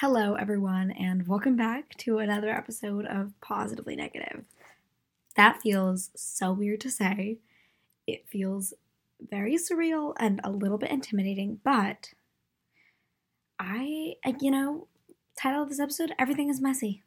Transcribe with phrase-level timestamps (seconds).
[0.00, 4.44] Hello, everyone, and welcome back to another episode of Positively Negative.
[5.36, 7.38] That feels so weird to say.
[8.06, 8.74] It feels
[9.30, 12.12] very surreal and a little bit intimidating, but
[13.58, 14.86] I, you know,
[15.34, 17.02] title of this episode Everything is Messy.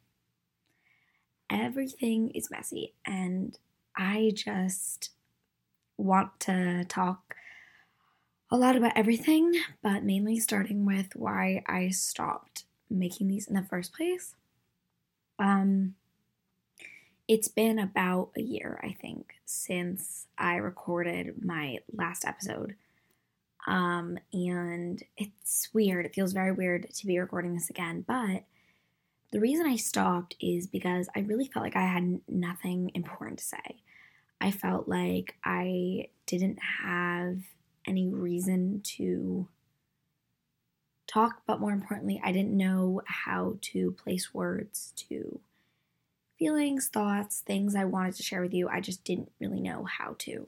[1.48, 3.56] Everything is messy, and
[3.96, 5.10] I just
[5.96, 7.36] want to talk
[8.50, 13.62] a lot about everything, but mainly starting with why I stopped making these in the
[13.62, 14.34] first place.
[15.38, 15.94] Um,
[17.28, 22.74] it's been about a year, I think, since I recorded my last episode.
[23.66, 26.06] Um, and it's weird.
[26.06, 28.44] It feels very weird to be recording this again, but
[29.32, 33.44] the reason I stopped is because I really felt like I had nothing important to
[33.44, 33.82] say.
[34.40, 37.38] I felt like I didn't have
[37.86, 39.46] any reason to
[41.10, 45.40] talk, but more importantly, I didn't know how to place words to
[46.38, 48.68] feelings, thoughts, things I wanted to share with you.
[48.68, 50.46] I just didn't really know how to.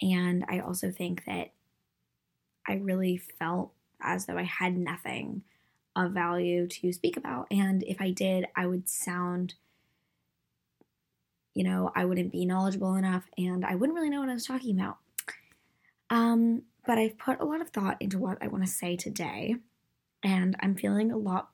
[0.00, 1.52] And I also think that
[2.66, 5.42] I really felt as though I had nothing
[5.94, 7.46] of value to speak about.
[7.50, 9.54] And if I did, I would sound,
[11.54, 14.46] you know, I wouldn't be knowledgeable enough and I wouldn't really know what I was
[14.46, 14.96] talking about.
[16.08, 19.56] Um, but I've put a lot of thought into what I want to say today
[20.22, 21.50] and I'm feeling a lot.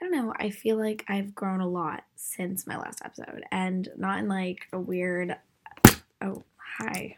[0.00, 3.88] I don't know, I feel like I've grown a lot since my last episode, and
[3.96, 5.36] not in like a weird.
[6.22, 6.42] Oh,
[6.78, 7.16] hi.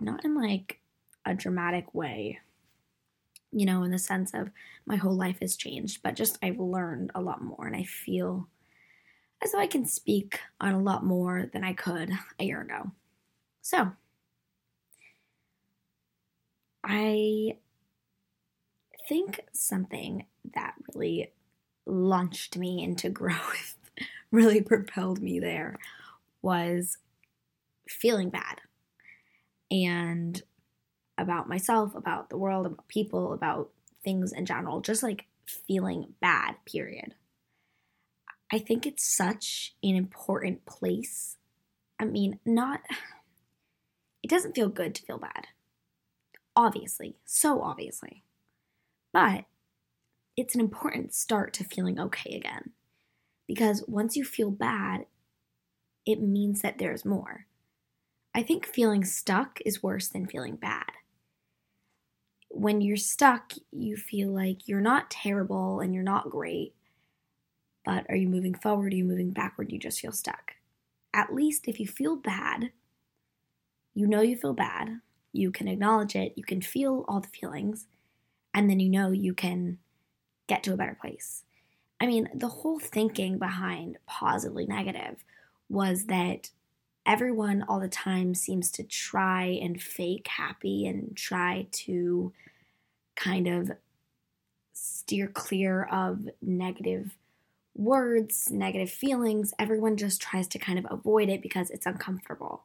[0.00, 0.80] Not in like
[1.24, 2.40] a dramatic way,
[3.52, 4.50] you know, in the sense of
[4.86, 8.48] my whole life has changed, but just I've learned a lot more, and I feel
[9.42, 12.92] as though I can speak on a lot more than I could a year ago.
[13.60, 13.92] So,
[16.84, 17.56] I
[19.08, 21.32] think something that really
[21.86, 23.76] launched me into growth,
[24.30, 25.78] really propelled me there,
[26.40, 26.98] was
[27.88, 28.60] feeling bad.
[29.70, 30.42] And
[31.16, 33.70] about myself, about the world, about people, about
[34.04, 37.14] things in general, just like feeling bad, period.
[38.52, 41.36] I think it's such an important place.
[41.98, 42.80] I mean, not,
[44.22, 45.46] it doesn't feel good to feel bad.
[46.54, 48.24] Obviously, so obviously.
[49.12, 49.44] But
[50.36, 52.70] it's an important start to feeling okay again.
[53.46, 55.06] Because once you feel bad,
[56.06, 57.46] it means that there's more.
[58.34, 60.90] I think feeling stuck is worse than feeling bad.
[62.48, 66.74] When you're stuck, you feel like you're not terrible and you're not great,
[67.84, 68.92] but are you moving forward?
[68.92, 69.72] Are you moving backward?
[69.72, 70.52] You just feel stuck.
[71.14, 72.70] At least if you feel bad,
[73.94, 75.00] you know you feel bad,
[75.32, 77.86] you can acknowledge it, you can feel all the feelings,
[78.54, 79.78] and then you know you can
[80.46, 81.44] get to a better place.
[82.00, 85.24] I mean, the whole thinking behind positively negative
[85.68, 86.50] was that
[87.06, 92.32] everyone all the time seems to try and fake happy and try to
[93.14, 93.72] kind of
[94.72, 97.16] steer clear of negative
[97.74, 99.54] words, negative feelings.
[99.58, 102.64] Everyone just tries to kind of avoid it because it's uncomfortable.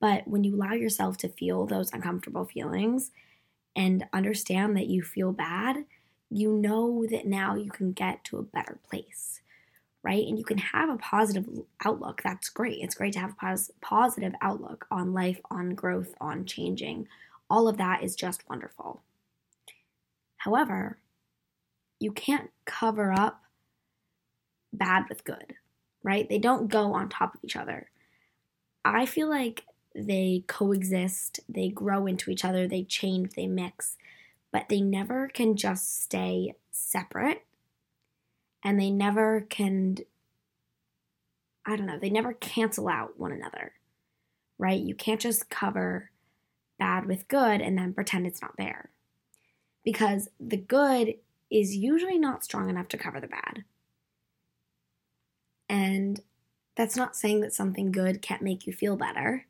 [0.00, 3.10] But when you allow yourself to feel those uncomfortable feelings,
[3.76, 5.84] and understand that you feel bad,
[6.30, 9.42] you know that now you can get to a better place,
[10.02, 10.26] right?
[10.26, 11.46] And you can have a positive
[11.84, 12.22] outlook.
[12.24, 12.78] That's great.
[12.80, 17.06] It's great to have a pos- positive outlook on life, on growth, on changing.
[17.50, 19.02] All of that is just wonderful.
[20.38, 20.98] However,
[22.00, 23.42] you can't cover up
[24.72, 25.54] bad with good,
[26.02, 26.28] right?
[26.28, 27.90] They don't go on top of each other.
[28.84, 29.64] I feel like
[29.96, 33.96] they coexist, they grow into each other, they change, they mix,
[34.52, 37.44] but they never can just stay separate
[38.62, 39.98] and they never can
[41.68, 43.72] I don't know, they never cancel out one another.
[44.58, 44.80] Right?
[44.80, 46.10] You can't just cover
[46.78, 48.90] bad with good and then pretend it's not there.
[49.84, 51.14] Because the good
[51.50, 53.64] is usually not strong enough to cover the bad.
[55.68, 56.20] And
[56.76, 59.46] that's not saying that something good can't make you feel better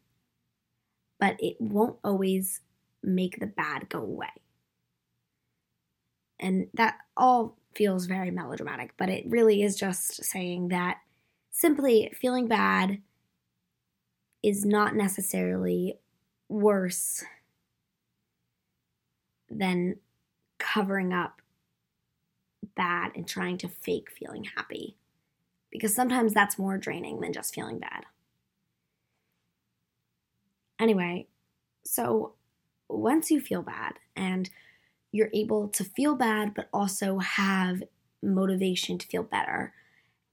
[1.18, 2.60] but it won't always
[3.02, 4.28] make the bad go away.
[6.38, 10.98] And that all feels very melodramatic, but it really is just saying that
[11.50, 13.00] simply feeling bad
[14.42, 15.98] is not necessarily
[16.48, 17.24] worse
[19.50, 19.96] than
[20.58, 21.40] covering up
[22.76, 24.96] bad and trying to fake feeling happy.
[25.70, 28.04] Because sometimes that's more draining than just feeling bad.
[30.80, 31.26] Anyway,
[31.84, 32.34] so
[32.88, 34.50] once you feel bad and
[35.12, 37.82] you're able to feel bad, but also have
[38.22, 39.72] motivation to feel better.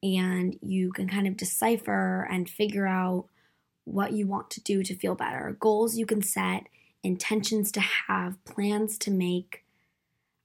[0.01, 3.28] And you can kind of decipher and figure out
[3.86, 6.68] what you want to do to feel better, goals you can set,
[7.04, 9.66] intentions to have, plans to make,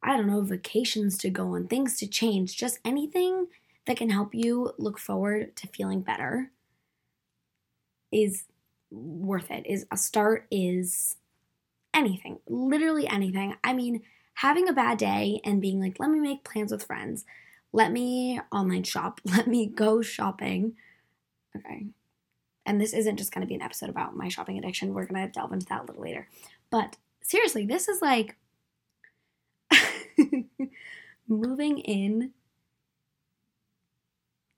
[0.03, 3.47] I don't know, vacations to go on, things to change, just anything
[3.87, 6.51] that can help you look forward to feeling better
[8.13, 8.45] is
[8.91, 9.67] worth it.
[9.67, 11.17] Is a start is
[11.95, 13.55] anything, literally anything.
[13.65, 14.03] I mean,
[14.35, 17.25] having a bad day and being like, let me make plans with friends,
[17.73, 20.75] let me online shop, let me go shopping.
[21.57, 21.87] Okay.
[22.65, 24.93] And this isn't just going to be an episode about my shopping addiction.
[24.93, 26.29] We're going to delve into that a little later.
[26.71, 28.37] But seriously, this is like
[31.29, 32.33] moving in.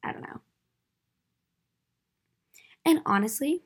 [0.03, 0.41] I don't know.
[2.85, 3.62] And honestly,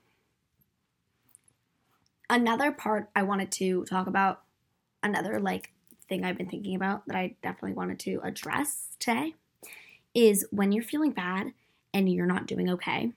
[2.34, 4.42] another part I wanted to talk about,
[5.04, 5.70] another like
[6.08, 9.34] thing I've been thinking about that I definitely wanted to address today
[10.14, 11.52] is when you're feeling bad
[11.92, 13.12] and you're not doing okay,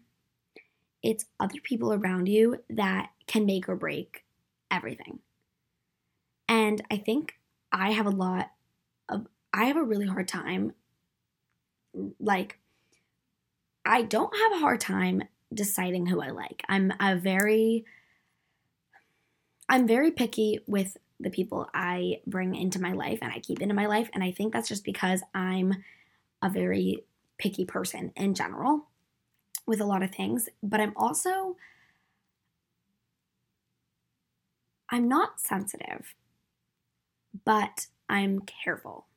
[1.01, 4.23] it's other people around you that can make or break
[4.69, 5.19] everything.
[6.47, 7.39] And I think
[7.71, 8.51] I have a lot
[9.09, 10.73] of, I have a really hard time.
[12.19, 12.59] Like,
[13.83, 16.63] I don't have a hard time deciding who I like.
[16.69, 17.85] I'm a very,
[19.69, 23.73] I'm very picky with the people I bring into my life and I keep into
[23.73, 24.09] my life.
[24.13, 25.73] And I think that's just because I'm
[26.41, 27.03] a very
[27.37, 28.87] picky person in general
[29.65, 30.47] with a lot of things.
[30.63, 31.57] But I'm also,
[34.89, 36.13] I'm not sensitive,
[37.45, 39.07] but I'm careful.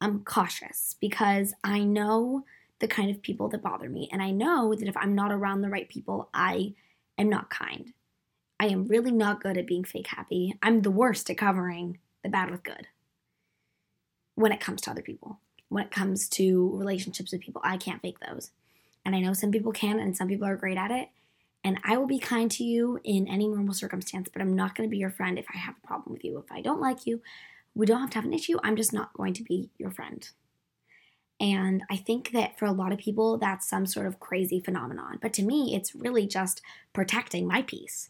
[0.00, 2.44] I'm cautious because I know
[2.80, 4.08] the kind of people that bother me.
[4.12, 6.74] And I know that if I'm not around the right people, I
[7.18, 7.92] am not kind.
[8.60, 10.54] I am really not good at being fake happy.
[10.62, 12.88] I'm the worst at covering the bad with good
[14.34, 15.38] when it comes to other people.
[15.68, 18.50] When it comes to relationships with people, I can't fake those.
[19.04, 21.08] And I know some people can, and some people are great at it.
[21.62, 24.88] And I will be kind to you in any normal circumstance, but I'm not going
[24.88, 26.38] to be your friend if I have a problem with you.
[26.38, 27.20] If I don't like you,
[27.74, 28.58] we don't have to have an issue.
[28.62, 30.28] I'm just not going to be your friend.
[31.40, 35.18] And I think that for a lot of people, that's some sort of crazy phenomenon.
[35.20, 36.62] But to me, it's really just
[36.92, 38.08] protecting my peace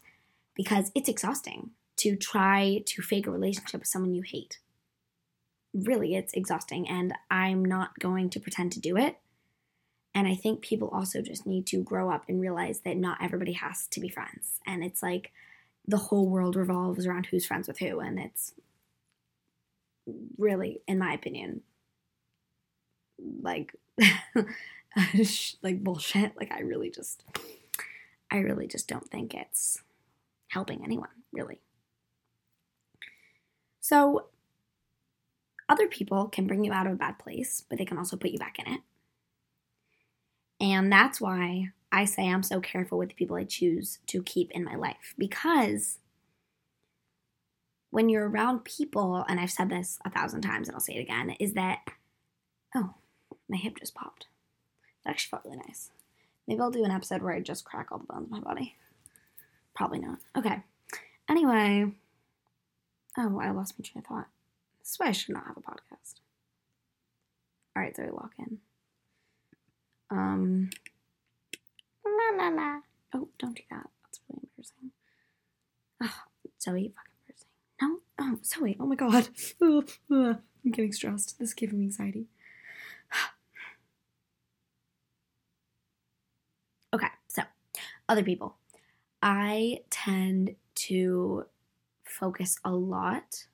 [0.59, 4.59] because it's exhausting to try to fake a relationship with someone you hate.
[5.73, 9.15] Really, it's exhausting, and I'm not going to pretend to do it.
[10.13, 13.53] And I think people also just need to grow up and realize that not everybody
[13.53, 14.59] has to be friends.
[14.67, 15.31] And it's like
[15.87, 18.01] the whole world revolves around who's friends with who.
[18.01, 18.53] And it's
[20.37, 21.61] really, in my opinion,
[23.41, 23.73] like,
[25.61, 26.35] like bullshit.
[26.35, 27.23] Like, I really just,
[28.29, 29.81] I really just don't think it's
[30.49, 31.61] helping anyone, really.
[33.79, 34.27] So,
[35.67, 38.31] other people can bring you out of a bad place, but they can also put
[38.31, 38.81] you back in it.
[40.59, 44.51] And that's why I say I'm so careful with the people I choose to keep
[44.51, 45.99] in my life because
[47.91, 51.01] when you're around people, and I've said this a thousand times and I'll say it
[51.01, 51.79] again, is that,
[52.75, 52.93] oh,
[53.47, 54.27] my hip just popped.
[55.03, 55.89] That actually felt really nice.
[56.47, 58.75] Maybe I'll do an episode where I just crack all the bones in my body.
[59.75, 60.19] Probably not.
[60.37, 60.63] Okay.
[61.29, 61.91] Anyway.
[63.17, 64.27] Oh, I lost my train of thought.
[64.79, 66.15] This is why I should not have a podcast.
[67.75, 68.59] Alright, so I lock in.
[70.09, 70.69] Um.
[72.05, 72.79] La, la, la.
[73.13, 73.89] Oh, don't do that.
[74.03, 74.91] That's really embarrassing.
[76.01, 76.23] Oh,
[76.61, 77.49] Zoe, fucking embarrassing.
[77.81, 77.99] No?
[78.19, 79.29] Oh, Zoe, oh my god.
[80.11, 81.39] I'm getting stressed.
[81.39, 82.27] This is giving me anxiety.
[86.93, 87.43] okay, so,
[88.07, 88.55] other people.
[89.21, 91.45] I tend to
[92.03, 93.45] focus a lot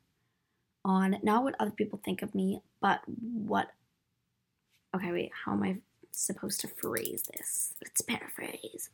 [0.83, 3.71] on not what other people think of me, but what.
[4.95, 5.77] Okay, wait, how am I
[6.11, 7.73] supposed to phrase this?
[7.81, 8.89] Let's paraphrase.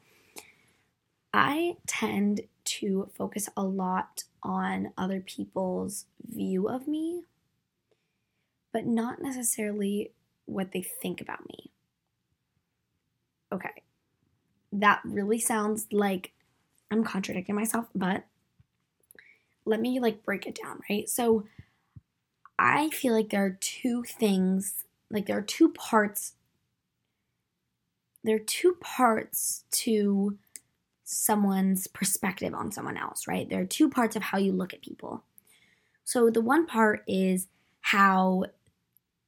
[1.34, 7.24] I tend to focus a lot on other people's view of me,
[8.74, 10.12] but not necessarily
[10.46, 11.72] what they think about me.
[13.54, 13.84] Okay,
[14.74, 16.34] that really sounds like
[16.92, 18.26] I'm contradicting myself, but
[19.66, 21.08] let me like break it down, right?
[21.10, 21.46] So
[22.60, 26.34] I feel like there are two things, like there are two parts
[28.24, 30.38] there are two parts to
[31.04, 33.50] someone's perspective on someone else, right?
[33.50, 35.24] There are two parts of how you look at people.
[36.04, 37.48] So the one part is
[37.82, 38.46] how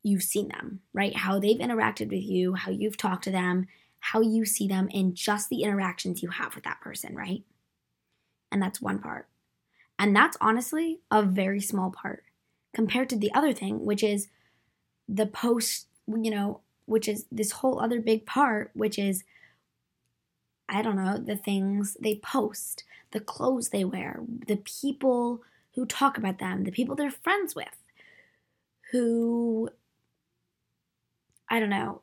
[0.03, 1.15] you've seen them, right?
[1.15, 3.67] How they've interacted with you, how you've talked to them,
[4.00, 7.43] how you see them, and just the interactions you have with that person, right?
[8.53, 9.27] And that's one part.
[9.98, 12.24] And that's honestly a very small part
[12.74, 14.27] compared to the other thing, which is
[15.10, 19.24] the post, you know, which is this whole other big part, which is,
[20.69, 25.41] I don't know, the things they post, the clothes they wear, the people
[25.74, 27.75] who talk about them, the people they're friends with,
[28.91, 29.69] who,
[31.50, 32.01] I don't know,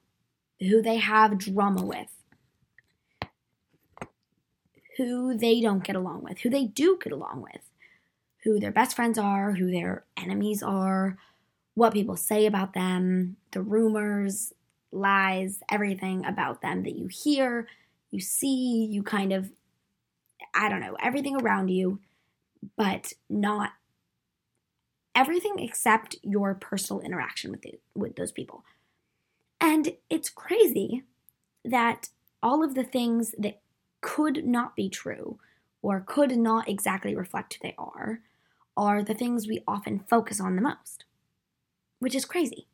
[0.59, 2.20] who they have drama with,
[5.01, 7.63] who they don't get along with, who they do get along with,
[8.45, 11.17] who their best friends are, who their enemies are,
[11.75, 14.53] what people say about them, the rumors,
[14.93, 17.67] lies, everything about them that you hear,
[18.11, 19.51] you see, you kind of,
[20.53, 22.01] I don't know, everything around you,
[22.77, 23.71] but not
[25.15, 28.65] everything except your personal interaction with the, with those people.
[29.63, 31.05] And it's crazy
[31.65, 32.11] that
[32.43, 33.63] all of the things that
[34.01, 35.39] could not be true
[35.83, 38.21] or could not exactly reflect who they are
[38.77, 41.05] are the things we often focus on the most,
[41.99, 42.67] which is crazy.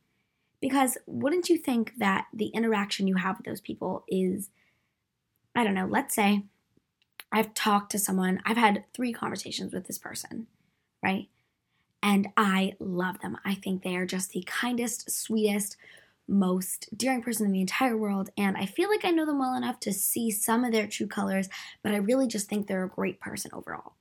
[0.61, 4.50] Because wouldn't you think that the interaction you have with those people is,
[5.54, 6.45] I don't know, let's say
[7.30, 10.47] I've talked to someone, I've had three conversations with this person,
[11.02, 11.28] right?
[12.02, 13.37] And I love them.
[13.45, 15.76] I think they are just the kindest, sweetest,
[16.28, 18.30] most daring person in the entire world.
[18.37, 21.06] And I feel like I know them well enough to see some of their true
[21.06, 21.49] colors,
[21.83, 23.95] but I really just think they're a great person overall.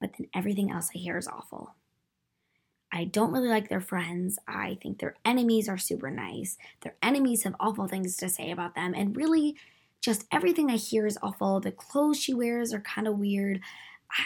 [0.00, 1.74] But then everything else I hear is awful.
[2.92, 4.38] I don't really like their friends.
[4.48, 6.56] I think their enemies are super nice.
[6.80, 8.94] Their enemies have awful things to say about them.
[8.96, 9.56] And really,
[10.00, 11.60] just everything I hear is awful.
[11.60, 13.60] The clothes she wears are kind of weird.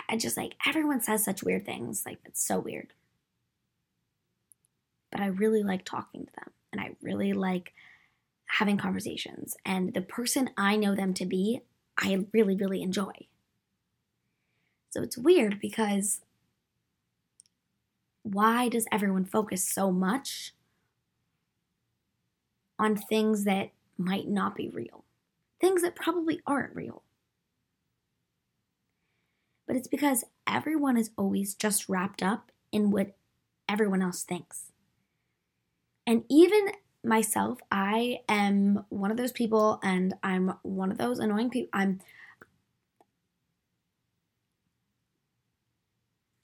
[0.09, 2.05] I just like everyone says such weird things.
[2.07, 2.95] Like, it's so weird.
[5.13, 7.73] But I really like talking to them and I really like
[8.47, 9.57] having conversations.
[9.65, 11.61] And the person I know them to be,
[11.97, 13.13] I really, really enjoy.
[14.91, 16.21] So it's weird because
[18.25, 20.53] why does everyone focus so much
[22.79, 25.05] on things that might not be real?
[25.61, 27.03] Things that probably aren't real.
[29.67, 33.17] But it's because everyone is always just wrapped up in what
[33.69, 34.73] everyone else thinks.
[36.07, 36.69] And even
[37.03, 41.71] myself, I am one of those people, and I'm one of those annoying people.
[41.73, 42.01] I'm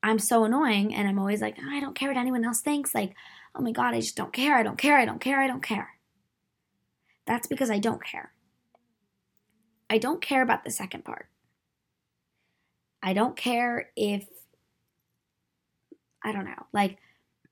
[0.02, 2.95] I'm so annoying and I'm always like, oh, I don't care what anyone else thinks.
[2.95, 3.14] Like,
[3.55, 4.57] oh my God, I just don't care.
[4.57, 4.97] I don't care.
[4.97, 5.40] I don't care.
[5.40, 5.90] I don't care.
[7.26, 8.33] That's because I don't care.
[9.90, 11.26] I don't care about the second part.
[13.02, 14.26] I don't care if,
[16.25, 16.99] I don't know, like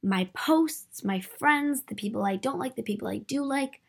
[0.02, 3.80] my posts, my friends, the people I don't like, the people I do like,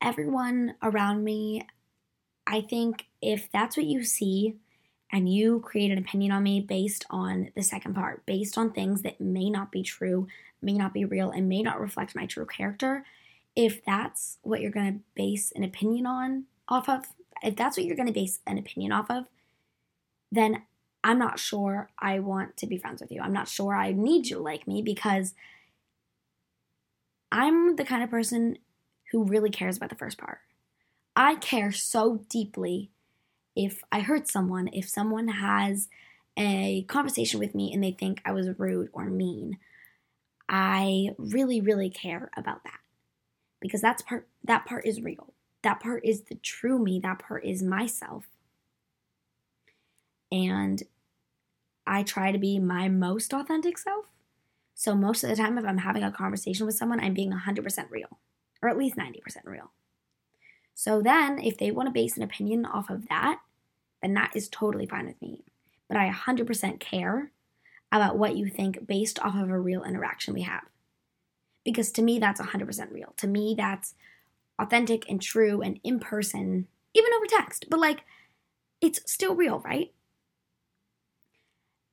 [0.00, 1.66] everyone around me.
[2.46, 4.56] I think if that's what you see,
[5.12, 9.02] and you create an opinion on me based on the second part, based on things
[9.02, 10.26] that may not be true,
[10.62, 13.04] may not be real, and may not reflect my true character,
[13.54, 17.04] if that's what you're going to base an opinion on off of,
[17.42, 19.26] if that's what you're going to base an opinion off of,
[20.30, 20.62] then
[21.04, 23.20] I'm not sure I want to be friends with you.
[23.20, 25.34] I'm not sure I need you to like me because
[27.32, 28.58] I'm the kind of person
[29.10, 30.40] who really cares about the first part.
[31.16, 32.90] I care so deeply
[33.54, 35.88] if I hurt someone, if someone has
[36.38, 39.58] a conversation with me and they think I was rude or mean,
[40.48, 42.78] I really, really care about that.
[43.60, 45.34] Because that's part that part is real.
[45.62, 46.98] That part is the true me.
[47.00, 48.24] That part is myself.
[50.32, 50.82] And
[51.86, 54.06] I try to be my most authentic self.
[54.74, 57.90] So most of the time if I'm having a conversation with someone, I'm being 100%
[57.90, 58.18] real,
[58.62, 59.70] or at least 90% real.
[60.74, 63.40] So then, if they want to base an opinion off of that,
[64.00, 65.44] then that is totally fine with me.
[65.88, 67.30] But I 100% care
[67.92, 70.62] about what you think based off of a real interaction we have.
[71.64, 73.12] Because to me, that's 100% real.
[73.18, 73.94] To me, that's
[74.58, 77.66] authentic and true and in person, even over text.
[77.68, 78.00] But like,
[78.80, 79.92] it's still real, right?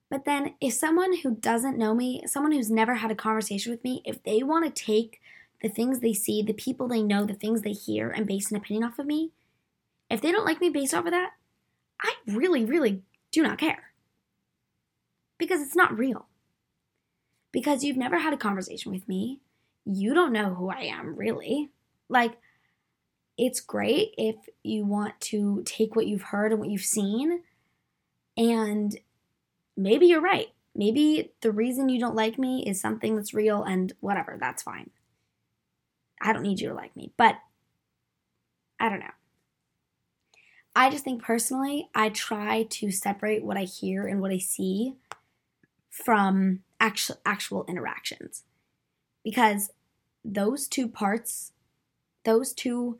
[0.09, 3.83] But then, if someone who doesn't know me, someone who's never had a conversation with
[3.83, 5.21] me, if they want to take
[5.61, 8.57] the things they see, the people they know, the things they hear, and base an
[8.57, 9.31] opinion off of me,
[10.09, 11.33] if they don't like me based off of that,
[12.01, 13.91] I really, really do not care.
[15.37, 16.27] Because it's not real.
[17.51, 19.41] Because you've never had a conversation with me.
[19.85, 21.69] You don't know who I am, really.
[22.07, 22.37] Like,
[23.37, 27.41] it's great if you want to take what you've heard and what you've seen,
[28.35, 28.97] and
[29.79, 30.47] maybe you're right.
[30.75, 34.91] Maybe the reason you don't like me is something that's real and whatever, that's fine.
[36.21, 37.13] I don't need you to like me.
[37.17, 37.35] But
[38.79, 39.05] I don't know.
[40.75, 44.93] I just think personally, I try to separate what I hear and what I see
[45.89, 48.43] from actual actual interactions.
[49.23, 49.71] Because
[50.23, 51.53] those two parts,
[52.23, 52.99] those two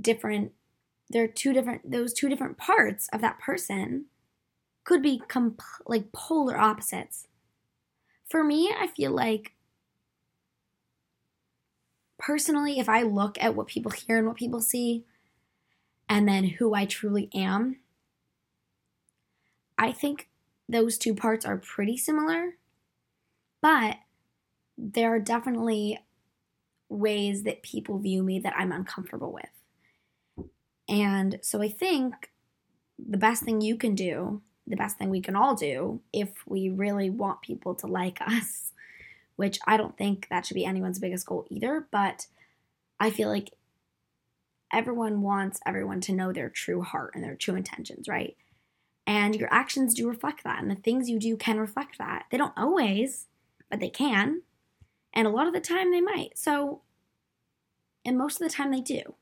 [0.00, 0.52] different
[1.10, 4.06] there are two different those two different parts of that person
[4.84, 7.26] could be comp- like polar opposites.
[8.28, 9.54] For me, I feel like
[12.18, 15.04] personally, if I look at what people hear and what people see,
[16.08, 17.80] and then who I truly am,
[19.78, 20.28] I think
[20.68, 22.56] those two parts are pretty similar,
[23.60, 23.96] but
[24.76, 25.98] there are definitely
[26.88, 30.48] ways that people view me that I'm uncomfortable with.
[30.88, 32.30] And so I think
[32.98, 36.70] the best thing you can do, the best thing we can all do, if we
[36.70, 38.72] really want people to like us,
[39.36, 42.26] which I don't think that should be anyone's biggest goal either, but
[43.00, 43.50] I feel like
[44.72, 48.36] everyone wants everyone to know their true heart and their true intentions, right?
[49.06, 52.24] And your actions do reflect that, and the things you do can reflect that.
[52.30, 53.26] They don't always,
[53.70, 54.42] but they can.
[55.12, 56.38] And a lot of the time they might.
[56.38, 56.80] So,
[58.04, 59.14] and most of the time they do.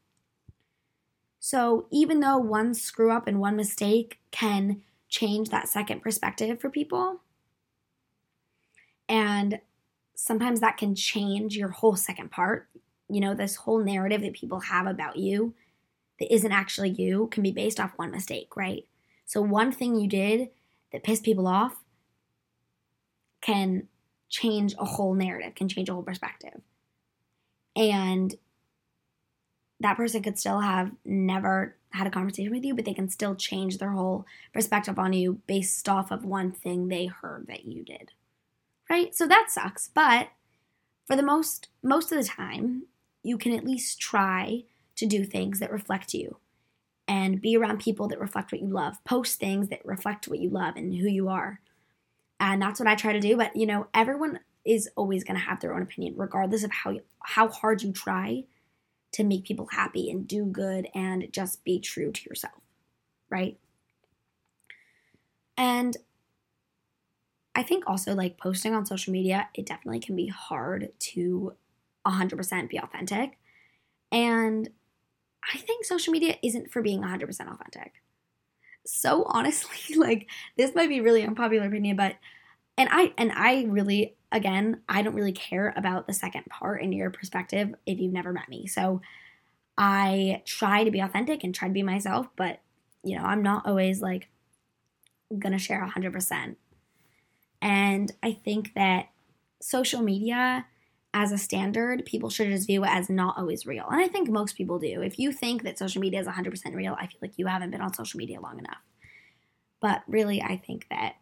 [1.41, 4.83] So, even though one screw up and one mistake can
[5.13, 7.21] change that second perspective for people,
[9.09, 9.61] and
[10.15, 12.69] sometimes that can change your whole second part,
[13.09, 15.55] you know, this whole narrative that people have about you
[16.19, 18.87] that isn't actually you can be based off one mistake, right?
[19.27, 20.49] So, one thing you did
[20.93, 21.77] that pissed people off
[23.43, 23.89] can
[24.31, 26.61] change a whole narrative, can change a whole perspective.
[27.77, 28.35] And
[29.81, 33.35] that person could still have never had a conversation with you, but they can still
[33.35, 37.85] change their whole perspective on you based off of one thing they heard that you
[37.85, 38.13] did.
[38.91, 39.15] Right?
[39.15, 40.29] So that sucks, but
[41.07, 42.85] for the most most of the time,
[43.23, 44.65] you can at least try
[44.97, 46.37] to do things that reflect you
[47.09, 49.03] and be around people that reflect what you love.
[49.05, 51.61] Post things that reflect what you love and who you are.
[52.39, 55.45] And that's what I try to do, but you know, everyone is always going to
[55.45, 58.45] have their own opinion regardless of how how hard you try
[59.13, 62.61] to make people happy and do good and just be true to yourself,
[63.31, 63.59] right?
[65.57, 65.97] And
[67.55, 71.55] I think also like posting on social media, it definitely can be hard to
[72.07, 73.39] 100% be authentic.
[74.11, 74.71] And
[75.53, 77.93] I think social media isn't for being 100% authentic.
[78.87, 82.17] So honestly, like this might be really unpopular opinion, but
[82.79, 86.93] and I and I really again, I don't really care about the second part in
[86.93, 88.67] your perspective if you've never met me.
[88.67, 89.03] So
[89.77, 92.61] I try to be authentic and try to be myself, but
[93.05, 94.29] you know, I'm not always like
[95.39, 96.57] gonna share 100%.
[97.61, 99.11] And I think that
[99.61, 100.67] social media
[101.15, 103.87] as a standard, people should just view it as not always real.
[103.91, 105.03] And I think most people do.
[105.03, 107.83] If you think that social media is 100% real, I feel like you haven't been
[107.83, 108.81] on social media long enough.
[109.81, 111.17] But really, I think that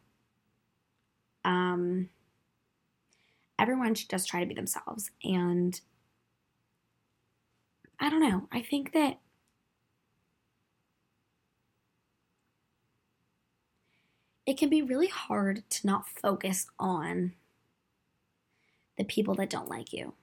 [1.45, 2.09] um,
[3.59, 5.11] everyone should just try to be themselves.
[5.23, 5.81] And
[7.99, 8.49] I don't know.
[8.51, 9.19] I think that
[14.47, 17.35] it can be really hard to not focus on
[18.97, 20.15] the people that don't like you.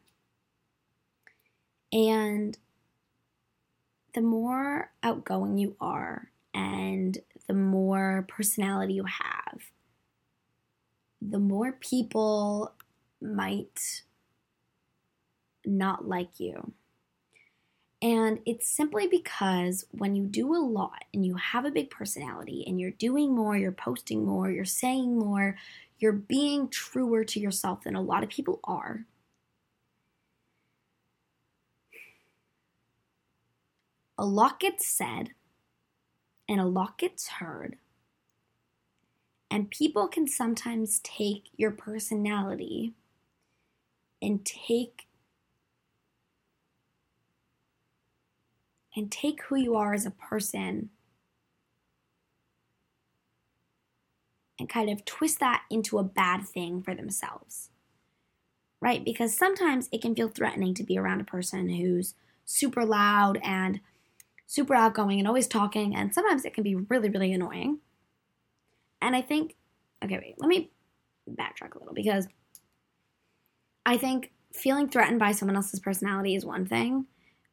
[1.94, 2.58] And
[4.14, 9.62] the more outgoing you are and the more personality you have,
[11.22, 12.74] the more people
[13.22, 14.04] might
[15.66, 16.74] not like you.
[18.02, 22.64] And it's simply because when you do a lot and you have a big personality
[22.68, 25.58] and you're doing more, you're posting more, you're saying more,
[25.98, 29.06] you're being truer to yourself than a lot of people are.
[34.20, 35.32] A lot gets said
[36.48, 37.78] and a lot gets heard.
[39.50, 42.94] And people can sometimes take your personality
[44.22, 45.08] and take
[48.96, 50.90] and take who you are as a person
[54.60, 57.70] and kind of twist that into a bad thing for themselves.
[58.82, 59.04] Right?
[59.04, 63.80] Because sometimes it can feel threatening to be around a person who's super loud and
[64.46, 67.80] super outgoing and always talking, and sometimes it can be really, really annoying.
[69.02, 69.56] And I think,
[70.04, 70.72] okay, wait, let me
[71.30, 72.28] backtrack a little because
[73.86, 77.06] I think feeling threatened by someone else's personality is one thing,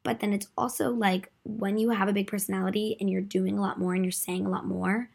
[0.03, 3.61] but then it's also like when you have a big personality and you're doing a
[3.61, 5.11] lot more and you're saying a lot more.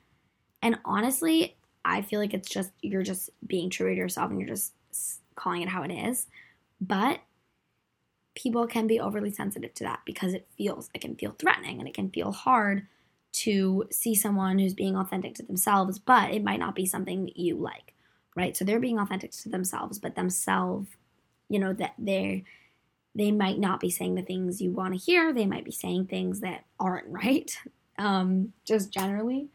[0.61, 4.49] And honestly, I feel like it's just you're just being true to yourself and you're
[4.49, 4.73] just
[5.35, 6.27] calling it how it is.
[6.81, 7.21] But
[8.35, 11.87] people can be overly sensitive to that because it feels it can feel threatening and
[11.87, 12.87] it can feel hard
[13.31, 17.37] to see someone who's being authentic to themselves, but it might not be something that
[17.37, 17.93] you like.
[18.35, 18.55] right?
[18.55, 20.89] So they're being authentic to themselves, but themselves,
[21.49, 22.41] you know, that they're
[23.15, 25.33] they might not be saying the things you want to hear.
[25.33, 27.51] They might be saying things that aren't right,
[27.97, 29.49] um, just generally.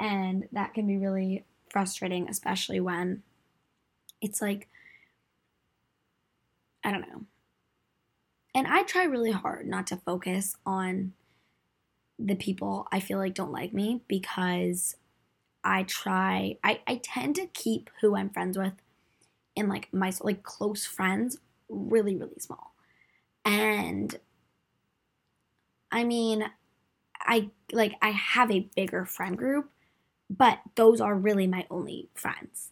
[0.00, 3.22] And that can be really frustrating, especially when
[4.20, 4.68] it's like,
[6.82, 7.24] I don't know.
[8.54, 11.12] And I try really hard not to focus on
[12.18, 14.96] the people I feel like don't like me because
[15.62, 18.74] I try, I, I tend to keep who I'm friends with
[19.54, 22.74] in like my like close friends really, really small.
[23.44, 24.18] And
[25.90, 26.44] I mean,
[27.20, 29.70] I like I have a bigger friend group,
[30.30, 32.70] but those are really my only friends.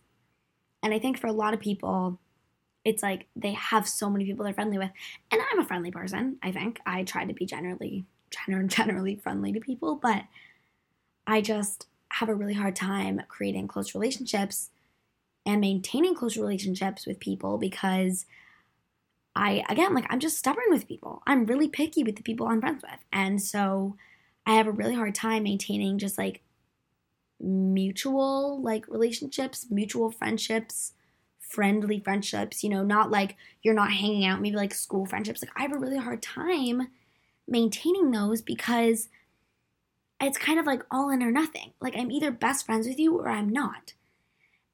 [0.83, 2.21] And I think for a lot of people,
[2.85, 4.91] it's like they have so many people they're friendly with.
[5.31, 6.81] And I'm a friendly person, I think.
[6.87, 7.47] I try to be
[8.69, 10.25] generally friendly to people, but
[11.27, 14.71] I just have a really hard time creating close relationships
[15.45, 18.27] and maintaining close relationships with people because
[19.35, 21.23] I, again, like I'm just stubborn with people.
[21.27, 23.01] I'm really picky with the people I'm friends with.
[23.13, 23.97] And so
[24.47, 26.43] I have a really hard time maintaining just like
[27.39, 30.95] mutual like relationships, mutual friendships,
[31.39, 35.43] friendly friendships, you know, not like you're not hanging out, maybe like school friendships.
[35.43, 36.89] Like I have a really hard time
[37.49, 39.09] maintaining those because
[40.21, 41.73] it's kind of like all in or nothing.
[41.81, 43.95] Like I'm either best friends with you or I'm not.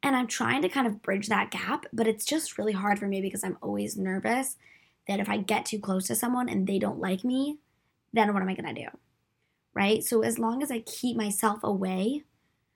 [0.03, 3.07] And I'm trying to kind of bridge that gap, but it's just really hard for
[3.07, 4.57] me because I'm always nervous
[5.07, 7.59] that if I get too close to someone and they don't like me,
[8.13, 8.89] then what am I going to do?
[9.75, 10.03] Right?
[10.03, 12.25] So as long as I keep myself away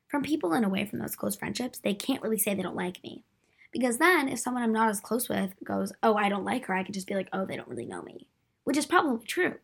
[0.08, 3.02] from people and away from those close friendships, they can't really say they don't like
[3.02, 3.24] me.
[3.72, 6.74] Because then if someone I'm not as close with goes, "Oh, I don't like her,"
[6.74, 8.26] I can just be like, "Oh, they don't really know me."
[8.64, 9.56] Which is probably true.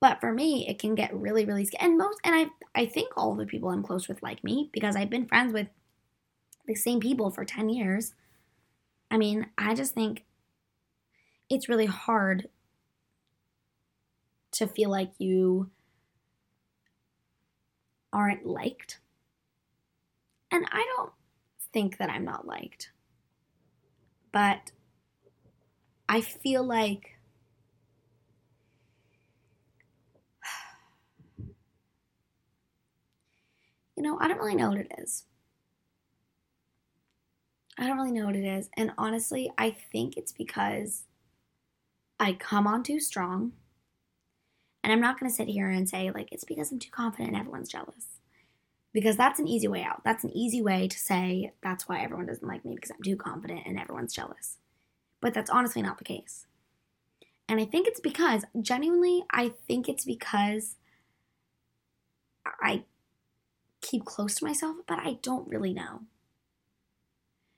[0.00, 1.84] But for me, it can get really, really scary.
[1.88, 4.96] And most, and I, I think all the people I'm close with like me because
[4.96, 5.68] I've been friends with
[6.66, 8.14] the same people for 10 years.
[9.10, 10.24] I mean, I just think
[11.48, 12.48] it's really hard
[14.52, 15.70] to feel like you
[18.12, 19.00] aren't liked.
[20.50, 21.12] And I don't
[21.72, 22.90] think that I'm not liked.
[24.32, 24.70] But
[26.08, 27.13] I feel like
[34.04, 35.24] know, I don't really know what it is.
[37.76, 38.70] I don't really know what it is.
[38.76, 41.04] And honestly, I think it's because
[42.20, 43.52] I come on too strong.
[44.84, 47.30] And I'm not going to sit here and say, like, it's because I'm too confident
[47.30, 48.20] and everyone's jealous.
[48.92, 50.02] Because that's an easy way out.
[50.04, 53.16] That's an easy way to say that's why everyone doesn't like me because I'm too
[53.16, 54.58] confident and everyone's jealous.
[55.20, 56.46] But that's honestly not the case.
[57.48, 60.76] And I think it's because, genuinely, I think it's because
[62.46, 62.84] I
[63.84, 66.00] keep close to myself, but I don't really know.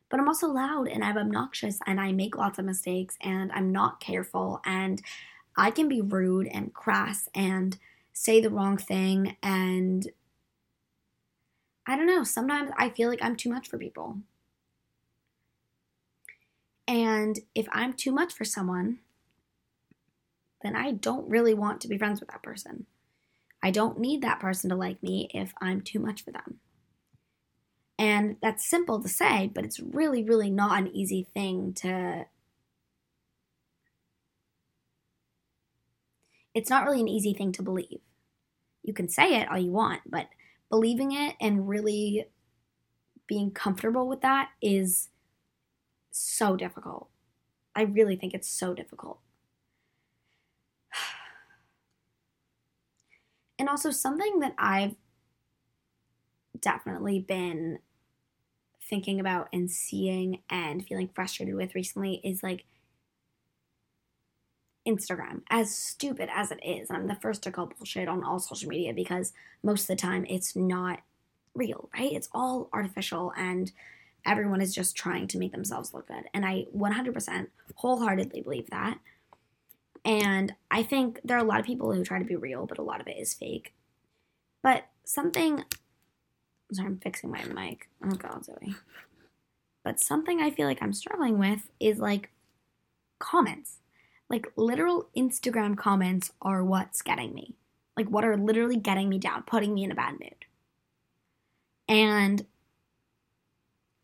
[0.08, 3.72] But I'm also loud and I'm obnoxious and I make lots of mistakes and I'm
[3.72, 5.02] not careful and
[5.56, 7.78] I can be rude and crass and
[8.12, 10.08] say the wrong thing and
[11.86, 14.18] I don't know, sometimes I feel like I'm too much for people.
[16.88, 18.98] And if I'm too much for someone,
[20.62, 22.86] then I don't really want to be friends with that person.
[23.62, 26.60] I don't need that person to like me if I'm too much for them.
[27.98, 32.26] And that's simple to say, but it's really, really not an easy thing to.
[36.54, 38.00] It's not really an easy thing to believe.
[38.82, 40.28] You can say it all you want, but
[40.70, 42.26] believing it and really
[43.26, 45.08] being comfortable with that is
[46.10, 47.08] so difficult.
[47.74, 49.20] I really think it's so difficult.
[53.58, 54.96] And also, something that I've
[56.60, 57.78] definitely been
[58.88, 62.64] thinking about and seeing and feeling frustrated with recently is like
[64.86, 66.90] Instagram, as stupid as it is.
[66.90, 70.24] I'm the first to call bullshit on all social media because most of the time
[70.28, 71.00] it's not
[71.54, 72.12] real, right?
[72.12, 73.72] It's all artificial and
[74.24, 76.24] everyone is just trying to make themselves look good.
[76.32, 78.98] And I 100% wholeheartedly believe that.
[80.06, 82.78] And I think there are a lot of people who try to be real, but
[82.78, 83.74] a lot of it is fake.
[84.62, 85.64] But something
[86.72, 87.88] Sorry, I'm fixing my mic.
[88.04, 88.74] Oh god, Zoe.
[89.84, 92.30] But something I feel like I'm struggling with is like
[93.18, 93.78] comments.
[94.28, 97.54] Like literal Instagram comments are what's getting me.
[97.96, 100.44] Like what are literally getting me down, putting me in a bad mood.
[101.88, 102.44] And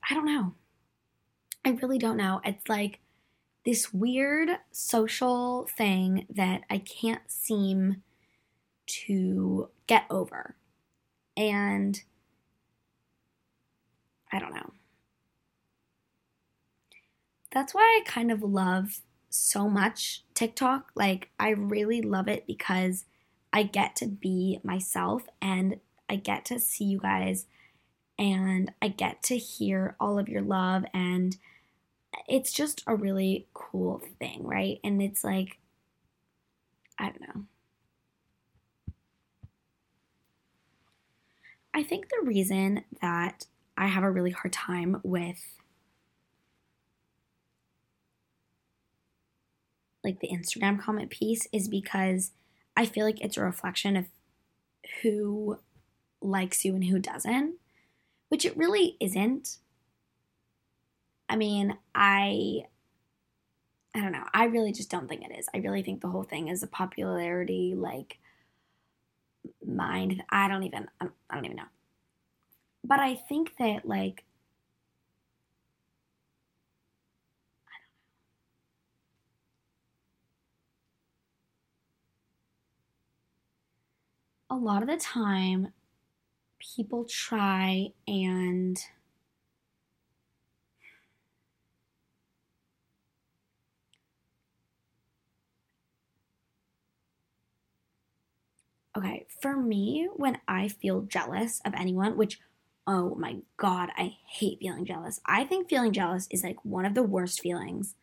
[0.08, 0.54] I don't know.
[1.64, 2.40] I really don't know.
[2.44, 3.00] It's like
[3.64, 8.02] this weird social thing that I can't seem
[8.86, 10.56] to get over.
[11.36, 12.02] And
[14.32, 14.72] I don't know.
[17.52, 20.90] that's why I kind of love so much TikTok.
[20.94, 23.04] Like, I really love it because
[23.52, 25.76] I get to be myself and
[26.08, 27.46] I get to see you guys
[28.18, 31.36] and I get to hear all of your love and
[32.28, 34.78] it's just a really cool thing, right?
[34.84, 35.58] And it's like
[36.98, 37.44] I don't know.
[41.74, 43.46] I think the reason that
[43.76, 45.42] I have a really hard time with
[50.04, 52.32] like the Instagram comment piece is because
[52.76, 54.06] I feel like it's a reflection of
[55.02, 55.58] who
[56.20, 57.56] likes you and who doesn't,
[58.28, 59.58] which it really isn't.
[61.32, 62.66] I mean, I
[63.94, 64.24] I don't know.
[64.32, 65.48] I really just don't think it is.
[65.54, 68.18] I really think the whole thing is a popularity like
[69.64, 70.22] mind.
[70.30, 71.64] I don't even I don't even know.
[72.84, 74.24] But I think that like
[84.50, 85.72] a lot of the time
[86.60, 88.78] people try and
[98.96, 102.40] Okay, for me, when I feel jealous of anyone, which,
[102.86, 105.20] oh my god, I hate feeling jealous.
[105.24, 107.94] I think feeling jealous is like one of the worst feelings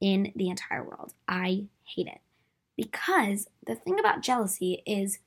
[0.00, 1.14] in the entire world.
[1.26, 2.18] I hate it.
[2.76, 5.20] Because the thing about jealousy is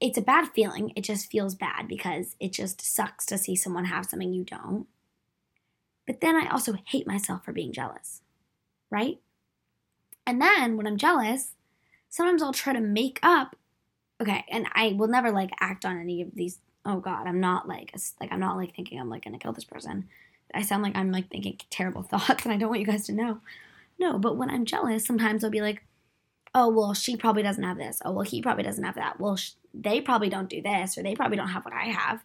[0.00, 0.92] it's a bad feeling.
[0.96, 4.86] It just feels bad because it just sucks to see someone have something you don't.
[6.06, 8.22] But then I also hate myself for being jealous,
[8.90, 9.20] right?
[10.26, 11.52] And then when I'm jealous,
[12.10, 13.56] sometimes I'll try to make up.
[14.20, 16.58] Okay, and I will never like act on any of these.
[16.84, 19.64] Oh God, I'm not like like I'm not like thinking I'm like gonna kill this
[19.64, 20.08] person.
[20.52, 23.12] I sound like I'm like thinking terrible thoughts, and I don't want you guys to
[23.12, 23.40] know.
[23.98, 25.82] No, but when I'm jealous, sometimes I'll be like,
[26.54, 28.00] oh well, she probably doesn't have this.
[28.04, 29.18] Oh well, he probably doesn't have that.
[29.18, 32.22] Well, sh- they probably don't do this or they probably don't have what I have.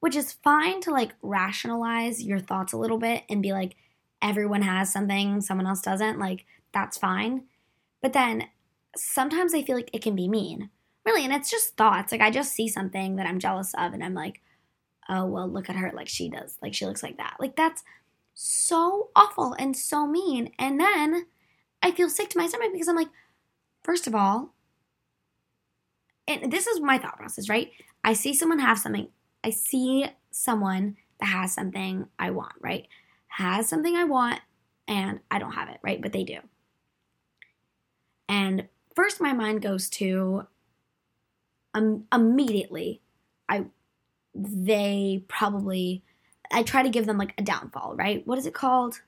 [0.00, 3.76] Which is fine to like rationalize your thoughts a little bit and be like,
[4.22, 6.18] everyone has something, someone else doesn't.
[6.18, 7.44] Like, that's fine.
[8.02, 8.48] But then
[8.96, 10.70] sometimes I feel like it can be mean.
[11.04, 12.12] Really, and it's just thoughts.
[12.12, 14.40] Like, I just see something that I'm jealous of and I'm like,
[15.08, 15.92] oh, well, look at her.
[15.94, 16.56] Like, she does.
[16.62, 17.36] Like, she looks like that.
[17.38, 17.84] Like, that's
[18.32, 20.50] so awful and so mean.
[20.58, 21.26] And then
[21.82, 23.10] I feel sick to my stomach because I'm like,
[23.82, 24.54] first of all,
[26.26, 27.70] and this is my thought process, right?
[28.02, 29.08] I see someone have something,
[29.44, 32.88] I see someone that has something I want, right?
[33.28, 34.40] Has something I want
[34.88, 36.00] and I don't have it, right?
[36.00, 36.38] But they do.
[38.28, 40.46] And first my mind goes to
[41.74, 43.00] um, immediately
[43.48, 43.66] I
[44.34, 46.02] they probably
[46.52, 48.26] I try to give them like a downfall, right?
[48.26, 49.00] What is it called?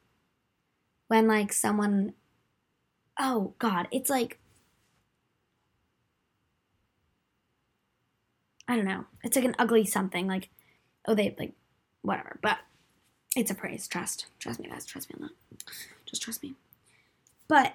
[1.09, 2.15] When like someone
[3.19, 4.39] oh god, it's like
[8.69, 9.05] I don't know.
[9.23, 10.27] It's like an ugly something.
[10.27, 10.49] Like,
[11.07, 11.53] oh, they like
[12.03, 12.39] whatever.
[12.43, 12.59] But
[13.37, 13.87] it's a praise.
[13.87, 14.27] Trust.
[14.39, 14.85] Trust me, guys.
[14.85, 15.63] Trust me on that.
[16.05, 16.55] Just trust me.
[17.49, 17.75] But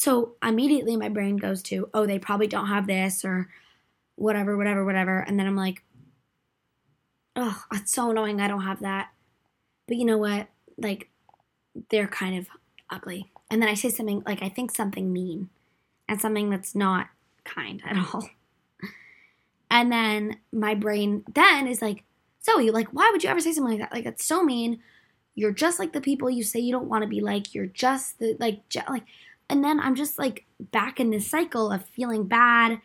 [0.00, 3.50] so immediately my brain goes to, oh, they probably don't have this or
[4.14, 5.18] whatever, whatever, whatever.
[5.18, 5.82] And then I'm like,
[7.36, 8.40] oh, it's so annoying.
[8.40, 9.10] I don't have that.
[9.86, 10.48] But you know what?
[10.78, 11.10] Like,
[11.90, 12.46] they're kind of
[12.88, 13.30] ugly.
[13.50, 15.50] And then I say something like, I think something mean
[16.08, 17.08] and something that's not
[17.44, 18.26] kind at all.
[19.70, 22.04] And then my brain then is like,
[22.42, 23.94] Zoe, like, why would you ever say something like that?
[23.94, 24.80] Like, that's so mean.
[25.34, 27.54] You're just like the people you say you don't want to be like.
[27.54, 29.04] You're just the, like, je- like,
[29.50, 32.80] and then I'm just like back in this cycle of feeling bad,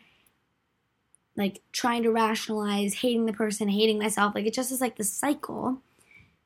[1.36, 4.34] like trying to rationalize, hating the person, hating myself.
[4.34, 5.82] Like, it just is like the cycle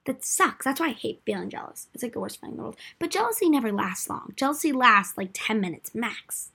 [0.07, 0.65] that sucks.
[0.65, 1.89] That's why I hate feeling jealous.
[1.95, 2.77] It's like the worst feeling in the world.
[2.99, 4.33] But jealousy never lasts long.
[4.37, 6.51] Jealousy lasts like 10 minutes max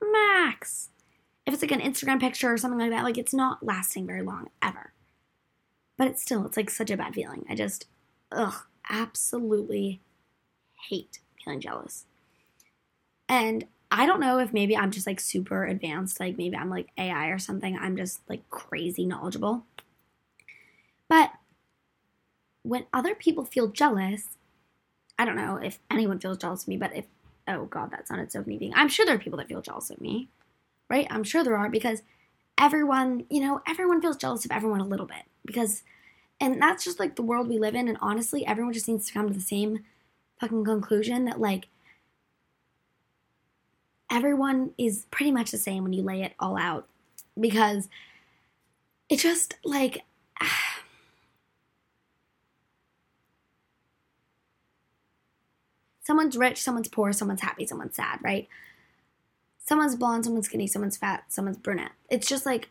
[0.00, 0.88] max.
[1.46, 4.22] If it's like an Instagram picture or something like that, like it's not lasting very
[4.22, 4.92] long ever.
[5.96, 7.44] But it's still, it's like such a bad feeling.
[7.48, 7.86] I just,
[8.32, 8.54] ugh,
[8.88, 10.00] absolutely
[10.88, 12.06] hate feeling jealous.
[13.30, 16.88] And I don't know if maybe I'm just like super advanced, like maybe I'm like
[16.98, 17.78] AI or something.
[17.78, 19.64] I'm just like crazy knowledgeable.
[21.08, 21.30] But
[22.62, 24.36] when other people feel jealous,
[25.16, 27.06] I don't know if anyone feels jealous of me, but if
[27.46, 28.72] oh god, that sounded so mean.
[28.74, 30.28] I'm sure there are people that feel jealous of me,
[30.88, 31.06] right?
[31.08, 32.02] I'm sure there are because
[32.58, 35.82] everyone, you know, everyone feels jealous of everyone a little bit because,
[36.40, 37.88] and that's just like the world we live in.
[37.88, 39.84] And honestly, everyone just needs to come to the same
[40.40, 41.68] fucking conclusion that like
[44.10, 46.88] everyone is pretty much the same when you lay it all out
[47.38, 47.88] because
[49.08, 50.04] it just like
[56.02, 58.48] someone's rich, someone's poor, someone's happy, someone's sad, right?
[59.58, 61.92] Someone's blonde, someone's skinny, someone's fat, someone's brunette.
[62.08, 62.70] It's just like,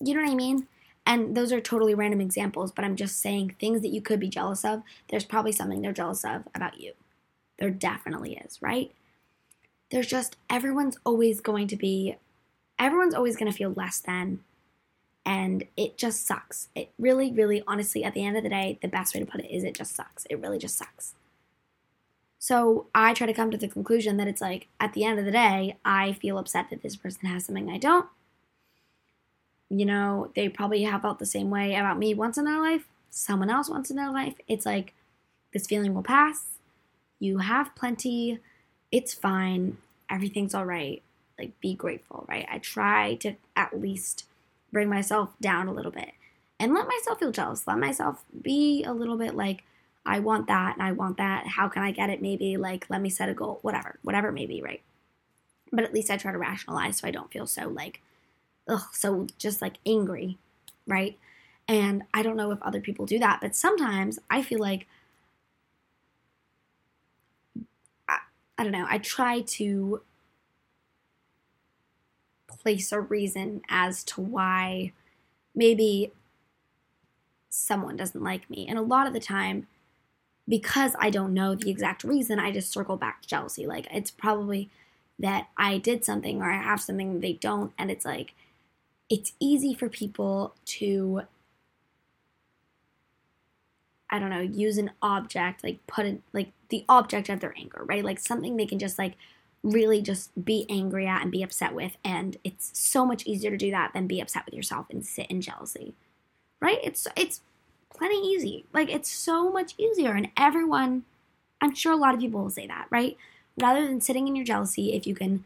[0.00, 0.68] you know what I mean?
[1.06, 4.28] And those are totally random examples, but I'm just saying things that you could be
[4.28, 4.82] jealous of.
[5.08, 6.92] There's probably something they're jealous of about you.
[7.58, 8.92] There definitely is, right?
[9.90, 12.16] There's just, everyone's always going to be,
[12.78, 14.40] everyone's always going to feel less than.
[15.26, 16.68] And it just sucks.
[16.74, 19.40] It really, really, honestly, at the end of the day, the best way to put
[19.40, 20.26] it is it just sucks.
[20.28, 21.14] It really just sucks.
[22.38, 25.24] So I try to come to the conclusion that it's like, at the end of
[25.24, 28.06] the day, I feel upset that this person has something I don't.
[29.70, 32.86] You know, they probably have felt the same way about me once in their life,
[33.08, 34.34] someone else once in their life.
[34.46, 34.92] It's like,
[35.54, 36.58] this feeling will pass.
[37.18, 38.40] You have plenty.
[38.94, 39.78] It's fine.
[40.08, 41.02] Everything's all right.
[41.36, 42.46] Like, be grateful, right?
[42.48, 44.24] I try to at least
[44.72, 46.12] bring myself down a little bit
[46.60, 47.66] and let myself feel jealous.
[47.66, 49.64] Let myself be a little bit like,
[50.06, 51.44] I want that and I want that.
[51.48, 52.22] How can I get it?
[52.22, 54.82] Maybe like, let me set a goal, whatever, whatever it may be, right?
[55.72, 58.00] But at least I try to rationalize so I don't feel so like,
[58.68, 60.38] ugh, so just like angry,
[60.86, 61.18] right?
[61.66, 64.86] And I don't know if other people do that, but sometimes I feel like,
[68.58, 70.02] I, don't know, I try to
[72.46, 74.92] place a reason as to why
[75.54, 76.12] maybe
[77.48, 78.66] someone doesn't like me.
[78.66, 79.66] And a lot of the time,
[80.48, 83.66] because I don't know the exact reason, I just circle back to jealousy.
[83.66, 84.70] Like it's probably
[85.18, 88.34] that I did something or I have something they don't, and it's like
[89.08, 91.22] it's easy for people to
[94.14, 97.82] I don't know, use an object, like put it like the object of their anger,
[97.84, 98.04] right?
[98.04, 99.14] Like something they can just like
[99.64, 101.96] really just be angry at and be upset with.
[102.04, 105.26] And it's so much easier to do that than be upset with yourself and sit
[105.26, 105.94] in jealousy.
[106.60, 106.78] Right?
[106.84, 107.40] It's it's
[107.92, 108.66] plenty easy.
[108.72, 110.12] Like it's so much easier.
[110.12, 111.02] And everyone,
[111.60, 113.16] I'm sure a lot of people will say that, right?
[113.60, 115.42] Rather than sitting in your jealousy, if you can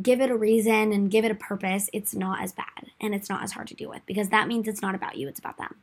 [0.00, 3.28] give it a reason and give it a purpose, it's not as bad and it's
[3.28, 5.58] not as hard to deal with because that means it's not about you, it's about
[5.58, 5.74] them.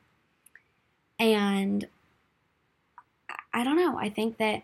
[1.19, 1.87] And
[3.53, 3.97] I don't know.
[3.97, 4.63] I think that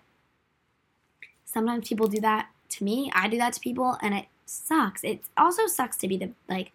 [1.46, 3.12] sometimes people do that to me.
[3.14, 5.04] I do that to people and it sucks.
[5.04, 6.72] It also sucks to be the like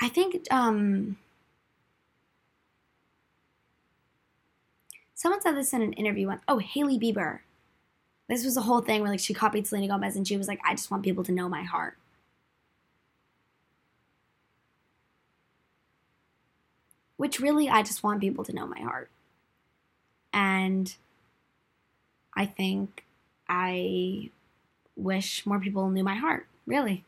[0.00, 1.16] I think um
[5.14, 6.42] Someone said this in an interview once.
[6.46, 7.40] Oh, Hailey Bieber.
[8.28, 10.60] This was a whole thing where like she copied Selena Gomez and she was like,
[10.64, 11.96] I just want people to know my heart.
[17.16, 19.10] Which really, I just want people to know my heart.
[20.36, 20.94] And
[22.34, 23.06] I think
[23.48, 24.28] I
[24.94, 27.04] wish more people knew my heart, really.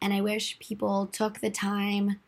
[0.00, 2.18] And I wish people took the time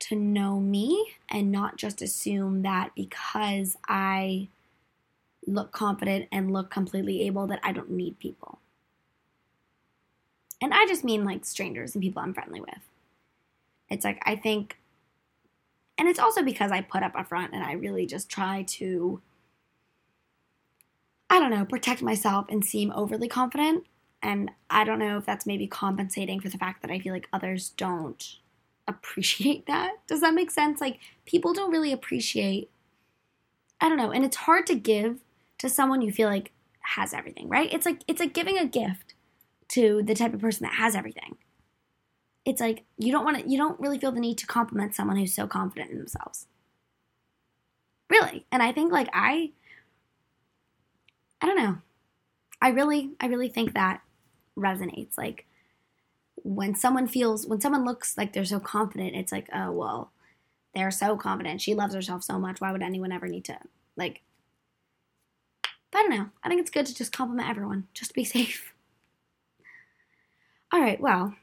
[0.00, 4.48] to know me and not just assume that because I
[5.46, 8.60] look confident and look completely able that I don't need people.
[10.62, 12.80] And I just mean like strangers and people I'm friendly with.
[13.90, 14.78] It's like I think
[15.98, 19.20] and it's also because I put up a front and I really just try to
[21.30, 23.84] I don't know, protect myself and seem overly confident.
[24.22, 27.28] And I don't know if that's maybe compensating for the fact that I feel like
[27.32, 28.36] others don't
[28.88, 29.94] appreciate that.
[30.06, 30.80] Does that make sense?
[30.80, 32.70] Like people don't really appreciate
[33.80, 35.18] I don't know, and it's hard to give
[35.58, 37.72] to someone you feel like has everything, right?
[37.72, 39.14] It's like it's like giving a gift
[39.68, 41.36] to the type of person that has everything.
[42.44, 45.16] It's like you don't want to you don't really feel the need to compliment someone
[45.16, 46.46] who's so confident in themselves.
[48.08, 48.46] Really.
[48.52, 49.52] And I think like I
[51.44, 51.76] I don't know.
[52.62, 54.00] I really I really think that
[54.56, 55.18] resonates.
[55.18, 55.44] Like
[56.36, 60.10] when someone feels when someone looks like they're so confident it's like oh well
[60.74, 61.60] they're so confident.
[61.60, 62.62] She loves herself so much.
[62.62, 63.58] Why would anyone ever need to
[63.94, 64.22] like
[65.94, 66.30] i don't know.
[66.42, 67.88] I think it's good to just compliment everyone.
[67.92, 68.72] Just to be safe.
[70.72, 70.98] All right.
[70.98, 71.34] Well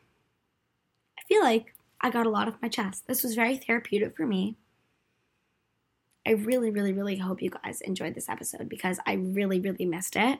[1.20, 3.06] i feel like i got a lot off my chest.
[3.06, 4.58] This was very therapeutic for me
[6.28, 10.16] i really really really hope you guys enjoyed this episode because i really really missed
[10.16, 10.40] it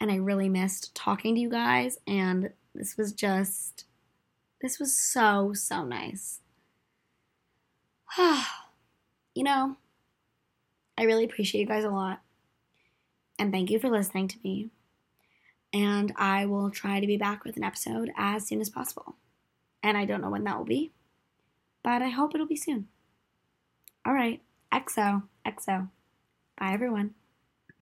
[0.00, 3.84] and i really missed talking to you guys and this was just
[4.60, 6.40] this was so, so nice.
[8.18, 9.76] you know,
[10.98, 12.20] I really appreciate you guys a lot.
[13.38, 14.68] And thank you for listening to me.
[15.72, 19.16] And I will try to be back with an episode as soon as possible.
[19.82, 20.92] And I don't know when that will be,
[21.82, 22.88] but I hope it'll be soon.
[24.04, 24.42] All right,
[24.72, 25.90] XO, XO.
[26.58, 27.14] Bye, everyone.